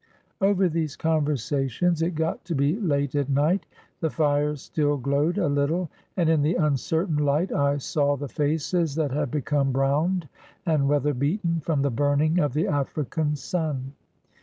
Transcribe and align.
Over 0.41 0.67
these 0.67 0.95
conversations 0.95 2.01
it 2.01 2.15
got 2.15 2.43
to 2.45 2.55
be 2.55 2.75
late 2.79 3.13
at 3.13 3.29
night; 3.29 3.67
the 3.99 4.09
fires 4.09 4.59
still 4.63 4.97
glowed 4.97 5.37
a 5.37 5.41
Httle, 5.47 5.89
and 6.17 6.27
in 6.27 6.41
the 6.41 6.55
uncertain 6.55 7.17
light 7.17 7.51
I 7.53 7.77
saw 7.77 8.17
the 8.17 8.27
faces 8.27 8.95
that 8.95 9.11
had 9.11 9.29
become 9.29 9.71
browned 9.71 10.27
and 10.65 10.89
weatherbeaten 10.89 11.59
from 11.61 11.83
the 11.83 11.91
burning 11.91 12.39
of 12.39 12.53
the 12.55 12.65
African 12.65 13.35
sun. 13.35 13.91